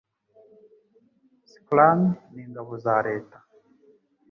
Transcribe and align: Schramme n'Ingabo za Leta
Schramme 1.51 2.11
n'Ingabo 2.33 2.73
za 2.83 2.95
Leta 3.07 3.37